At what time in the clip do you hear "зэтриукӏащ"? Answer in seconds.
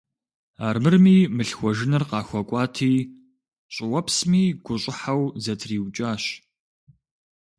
5.43-6.23